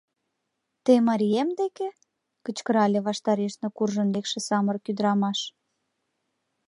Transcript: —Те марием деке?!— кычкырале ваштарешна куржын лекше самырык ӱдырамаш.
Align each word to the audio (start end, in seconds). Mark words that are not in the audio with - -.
—Те 0.83 0.93
марием 1.07 1.49
деке?!— 1.59 1.87
кычкырале 2.45 2.99
ваштарешна 3.07 3.67
куржын 3.77 4.07
лекше 4.15 4.39
самырык 4.47 4.85
ӱдырамаш. 4.91 5.39